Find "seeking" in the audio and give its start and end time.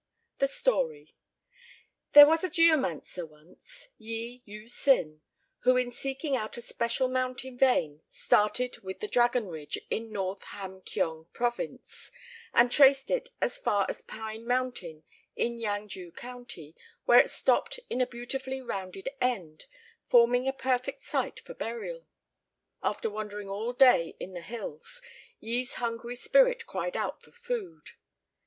5.91-6.35